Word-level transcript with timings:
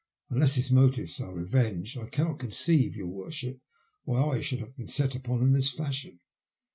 Unless 0.31 0.55
his 0.55 0.71
motives 0.71 1.21
are 1.21 1.31
revenge, 1.31 1.95
I 1.95 2.07
cannot 2.09 2.39
conceive, 2.39 2.95
your 2.95 3.05
worship, 3.09 3.61
why 4.03 4.23
I 4.37 4.41
should 4.41 4.57
have 4.57 4.75
been 4.75 4.87
set 4.87 5.13
upon 5.13 5.43
in 5.43 5.51
this 5.53 5.69
fashion." 5.71 6.19